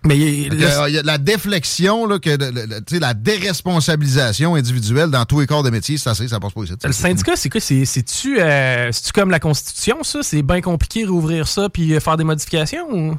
[0.06, 5.64] Mais euh, de la déflexion, là, que le- la déresponsabilisation individuelle dans tous les corps
[5.64, 6.74] de métier, c'est assez, ça passe pas ici.
[6.84, 7.62] le syndicat, c'est quoi?
[7.62, 10.20] C'est-tu euh, c'est-tu comme la Constitution, ça?
[10.24, 12.86] C'est bien compliqué rouvrir ça puis euh, faire des modifications?
[12.92, 13.18] ou-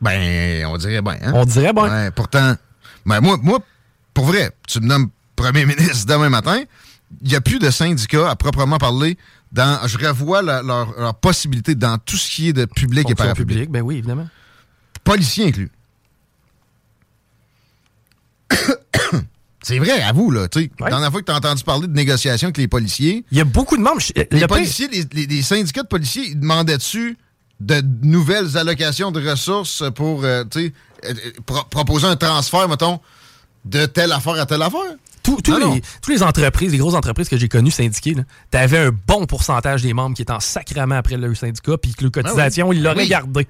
[0.00, 1.16] Ben, on dirait bien.
[1.22, 1.32] Hein?
[1.34, 2.10] On dirait bien.
[2.14, 2.54] Pourtant,
[3.06, 3.58] ben moi, moi,
[4.12, 6.60] pour vrai, tu me nommes premier ministre demain matin,
[7.22, 9.16] il n'y a plus de syndicat à proprement parler
[9.52, 13.14] dans, je revois la- leur, leur possibilité dans tout ce qui est de public et
[13.14, 13.48] parapublic.
[13.48, 14.28] publique, ben oui, évidemment.
[15.04, 15.70] Policiers inclus.
[19.62, 20.46] C'est vrai, à vous, là.
[20.48, 23.24] Tu sais, la dernière fois que tu as entendu parler de négociations avec les policiers.
[23.32, 24.00] Il y a beaucoup de membres.
[24.30, 27.18] Les le policiers, les, les- les syndicats de policiers, ils demandaient-tu
[27.58, 30.72] de nouvelles allocations de ressources pour, euh, tu sais,
[31.06, 33.00] euh, euh, pro- proposer un transfert, mettons,
[33.64, 34.80] de telle affaire à telle affaire?
[35.24, 35.74] Tous- tous Non, non.
[35.74, 38.14] les, tous les entreprises, les grosses entreprises que j'ai connues syndiquées,
[38.52, 41.92] tu avais un bon pourcentage des membres qui étaient en sacrament après leur syndicat, puis
[41.94, 42.76] que leur cotisation, Ah oui.
[42.76, 43.08] ils l'auraient Oui.
[43.08, 43.48] gardé.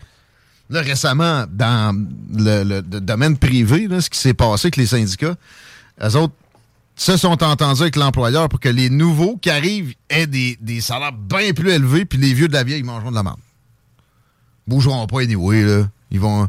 [0.68, 1.96] Là, récemment, dans
[2.34, 5.36] le, domaine privé, ce qui s'est passé avec les syndicats,
[6.02, 6.34] eux autres
[6.96, 11.12] se sont entendus avec l'employeur pour que les nouveaux qui arrivent aient des, des salaires
[11.12, 13.38] bien plus élevés, puis les vieux de la vieille, mangeront de la merde.
[14.66, 15.88] Bougeront pas anyway, là.
[16.10, 16.48] Ils vont,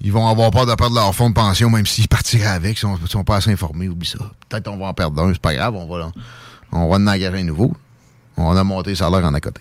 [0.00, 2.88] ils vont avoir peur de perdre leur fonds de pension, même s'ils partiraient avec, ils
[3.02, 4.18] ils sont pas assez informés, oublie ça.
[4.48, 6.10] Peut-être qu'on va en perdre un, c'est pas grave, on va,
[6.70, 7.74] on va en engager un nouveau.
[8.36, 9.60] On a monté le salaire en à côté.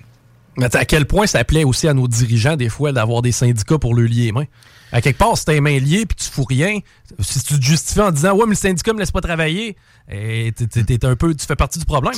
[0.58, 3.78] Mais à quel point ça plaît aussi à nos dirigeants, des fois, d'avoir des syndicats
[3.80, 4.46] pour le lier les mains.
[4.92, 6.80] À quelque part, si t'as les mains liées puis tu fous rien,
[7.20, 9.78] si tu te justifies en disant Ouais, mais le syndicat me laisse pas travailler,
[10.10, 12.14] eh, t'es- t'es t'es un peu, tu fais partie du problème.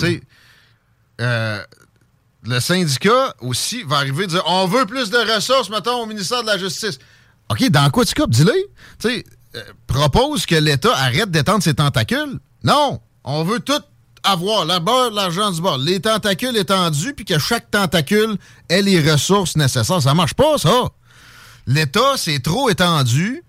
[1.21, 1.61] Euh,
[2.43, 6.41] le syndicat aussi va arriver et dire on veut plus de ressources, mettons, au ministère
[6.41, 6.97] de la Justice.
[7.49, 8.31] OK, dans quoi tu coupes?
[8.31, 8.51] Dis-le?
[8.99, 9.23] Tu sais,
[9.55, 12.39] euh, propose que l'État arrête d'étendre ses tentacules?
[12.63, 13.79] Non, on veut tout
[14.23, 18.37] avoir, la beurre, l'argent du bord, les tentacules étendus, puis que chaque tentacule
[18.69, 20.01] ait les ressources nécessaires.
[20.01, 20.89] Ça marche pas, ça.
[21.67, 23.43] L'État, c'est trop étendu.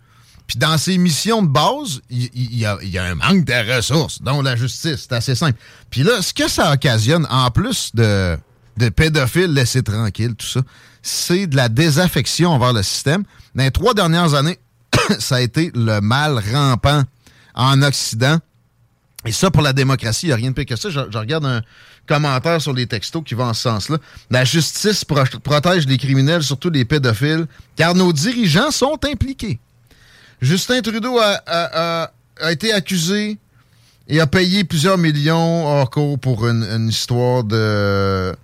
[0.46, 4.56] Puis dans ses missions de base, il y a un manque de ressources, dont la
[4.56, 5.06] justice.
[5.08, 5.58] C'est assez simple.
[5.90, 8.36] Puis là, ce que ça occasionne, en plus de,
[8.76, 10.60] de pédophiles laissés tranquilles, tout ça,
[11.02, 13.24] c'est de la désaffection envers le système.
[13.54, 14.58] Dans les trois dernières années,
[15.18, 17.04] ça a été le mal rampant
[17.54, 18.38] en Occident.
[19.26, 20.90] Et ça, pour la démocratie, il n'y a rien de pire que ça.
[20.90, 21.62] Je, regarde un
[22.06, 23.98] commentaire sur les textos qui va en ce sens-là.
[24.30, 29.58] La justice pro- protège les criminels, surtout les pédophiles, car nos dirigeants sont impliqués.
[30.42, 32.10] Justin Trudeau a,
[32.50, 33.38] été accusé
[34.08, 38.36] et a payé plusieurs millions hors cours pour une, histoire de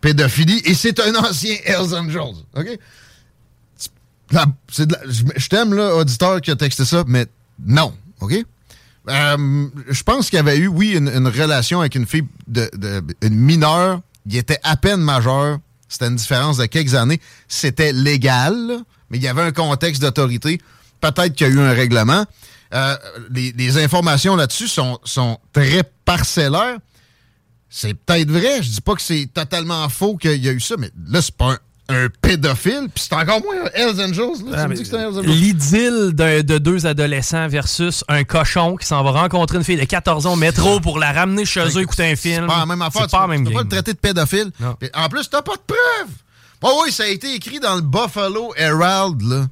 [0.00, 0.62] pédophilie.
[0.64, 2.44] Et c'est un ancien Hells Angels.
[2.54, 2.78] OK?
[4.30, 4.84] Je
[5.36, 7.26] je t'aime, là, auditeur qui a texté ça, mais
[7.58, 7.92] non.
[8.20, 8.34] OK?
[9.08, 12.70] Euh, je pense qu'il y avait eu, oui, une, relation avec une fille, de,
[13.22, 14.00] une mineure.
[14.26, 15.58] Il était à peine majeur.
[15.88, 17.20] C'était une différence de quelques années.
[17.48, 18.78] C'était légal,
[19.10, 20.60] mais il y avait un contexte d'autorité.
[21.00, 22.26] Peut-être qu'il y a eu un règlement.
[22.74, 22.96] Euh,
[23.30, 26.78] les, les informations là-dessus sont, sont très parcellaires.
[27.70, 28.62] C'est peut-être vrai.
[28.62, 31.34] Je dis pas que c'est totalement faux qu'il y a eu ça, mais là, c'est
[31.34, 32.88] pas un, un pédophile.
[32.94, 34.44] Puis c'est encore moins un Hells Angels.
[34.50, 34.66] Là.
[34.68, 35.30] Ah, tu un Hells Angels.
[35.30, 40.26] L'idylle de deux adolescents versus un cochon qui s'en va rencontrer une fille de 14
[40.26, 42.42] ans au métro pour la ramener chez eux écouter un film.
[42.48, 43.02] C'est pas la même affaire.
[43.06, 44.50] Tu pas peux- même tu peux pas le traiter de pédophile.
[44.94, 46.14] En plus, t'as pas de preuves.
[46.62, 49.46] Oh oui, ça a été écrit dans le Buffalo Herald, là.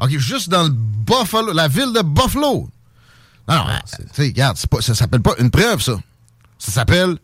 [0.00, 2.68] OK, juste dans le Buffalo, la ville de Buffalo.
[3.48, 3.64] Non, non,
[3.96, 5.94] tu sais, regarde, pas- ça s'appelle pas une preuve, ça.
[6.58, 7.16] Ça s'appelle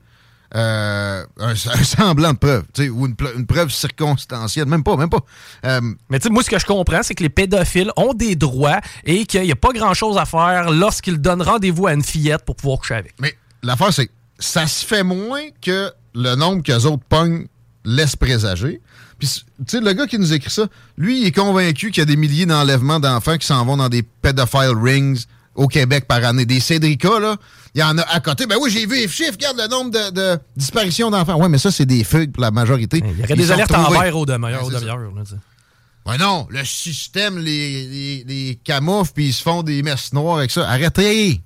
[0.54, 4.66] euh, un, un semblant de preuve, tu sais, ou une, preuve circonstancielle.
[4.66, 5.20] Même pas, même pas.
[5.64, 8.36] Euh, Mais tu sais, moi, ce que je comprends, c'est que les pédophiles ont des
[8.36, 12.44] droits et qu'il n'y a pas grand-chose à faire lorsqu'ils donnent rendez-vous à une fillette
[12.44, 13.14] pour pouvoir coucher avec.
[13.20, 17.46] Mais l'affaire, c'est que ça se fait moins que le nombre qu'eux autres pognent
[17.84, 18.80] laisse présager.
[19.18, 22.02] Puis, tu sais, le gars qui nous écrit ça, lui, il est convaincu qu'il y
[22.02, 26.24] a des milliers d'enlèvements d'enfants qui s'en vont dans des pedophile rings au Québec par
[26.24, 26.46] année.
[26.46, 27.36] Des Cédricas, là,
[27.74, 28.46] il y en a à côté.
[28.46, 31.36] Ben oui, j'ai vu les chiffres, regarde le nombre de, de disparitions d'enfants.
[31.36, 32.98] Ouais, mais ça, c'est des fugues pour la majorité.
[33.04, 34.24] Il y aurait Ils des alertes en vert au.
[34.26, 34.32] Ouais.
[36.06, 40.38] Ouais, non, le système les, les, les camoufle puis ils se font des messes noires
[40.38, 40.68] avec ça.
[40.68, 41.40] Arrêtez!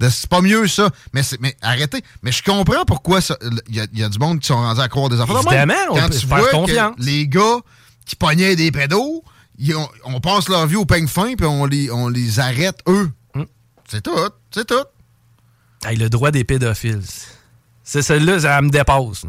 [0.00, 0.90] C'est pas mieux, ça.
[1.14, 2.02] Mais, mais arrêtez.
[2.22, 3.20] Mais je comprends pourquoi
[3.68, 5.40] il y, a- il y a du monde qui sont rendus à croire des enfants.
[5.42, 6.96] Évidemment, on Quand peut tu faire vois confiance.
[6.96, 7.58] que les gars
[8.04, 9.22] qui pognaient des pédos,
[9.64, 12.78] ils ont- on passe leur vie au peigne fin puis on les, on les arrête,
[12.88, 13.10] eux.
[13.34, 13.42] Mm.
[13.88, 14.10] C'est tout.
[14.50, 14.84] C'est tout.
[15.84, 17.02] Hey, le droit des pédophiles.
[17.82, 19.24] C'est celle-là, ça me dépasse.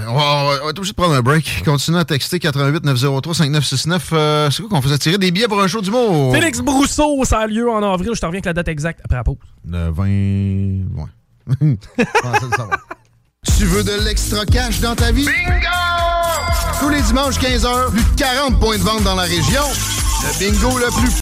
[0.00, 1.62] On va, on être obligé de prendre un break.
[1.64, 4.10] Continuez à texter 88 903 5969.
[4.12, 6.32] Euh, c'est quoi qu'on faisait tirer des billets pour un show du mot?
[6.32, 8.10] Félix Brousseau, ça a lieu en avril.
[8.14, 9.36] Je te reviens avec la date exacte après la pause.
[9.68, 10.04] Le 20.
[11.02, 11.08] Ouais.
[12.56, 12.78] Savoir.
[13.56, 15.24] Tu veux de l'extra cash dans ta vie?
[15.24, 15.66] Bingo!
[16.80, 19.62] Tous les dimanches 15h, plus de 40 points de vente dans la région.
[20.22, 21.12] Le bingo le plus